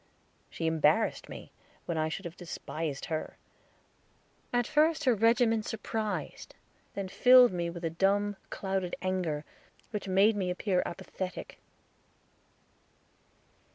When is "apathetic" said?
10.87-11.59